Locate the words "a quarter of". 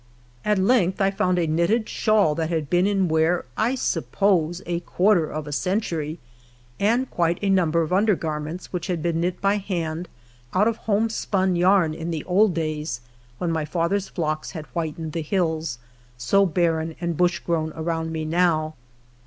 4.65-5.45